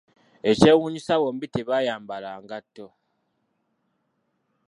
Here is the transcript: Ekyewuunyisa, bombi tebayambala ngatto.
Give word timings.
Ekyewuunyisa, 0.49 1.13
bombi 1.21 1.47
tebayambala 1.53 2.29
ngatto. 2.43 2.87